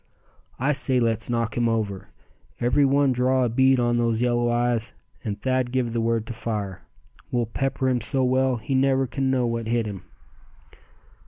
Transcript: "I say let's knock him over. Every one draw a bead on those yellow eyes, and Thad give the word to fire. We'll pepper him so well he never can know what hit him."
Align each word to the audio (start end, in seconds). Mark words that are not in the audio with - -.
"I 0.57 0.71
say 0.73 0.99
let's 0.99 1.29
knock 1.29 1.55
him 1.55 1.69
over. 1.69 2.09
Every 2.59 2.85
one 2.85 3.11
draw 3.11 3.43
a 3.45 3.49
bead 3.49 3.79
on 3.79 3.97
those 3.99 4.19
yellow 4.19 4.49
eyes, 4.49 4.95
and 5.23 5.39
Thad 5.39 5.71
give 5.71 5.93
the 5.93 6.01
word 6.01 6.25
to 6.25 6.33
fire. 6.33 6.81
We'll 7.29 7.45
pepper 7.45 7.87
him 7.87 8.01
so 8.01 8.23
well 8.23 8.55
he 8.55 8.73
never 8.73 9.05
can 9.05 9.29
know 9.29 9.45
what 9.45 9.67
hit 9.67 9.85
him." 9.85 10.03